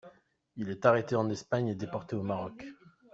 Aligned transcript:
Il 0.55 0.71
est 0.71 0.87
arrêté 0.87 1.15
en 1.15 1.29
Espagne 1.29 1.67
et 1.67 1.75
déporté 1.75 2.15
au 2.15 2.23
Maroc. 2.23 2.65